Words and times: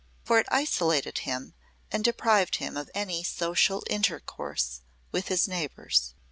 For 0.23 0.39
it 0.39 0.47
isolated 0.49 1.19
him 1.29 1.53
and 1.91 2.03
deprived 2.03 2.55
him 2.55 2.75
of 2.75 2.89
any 2.95 3.21
social 3.23 3.83
intercourse 3.87 4.81
with 5.11 5.27
his 5.27 5.47
neighbors. 5.47 6.15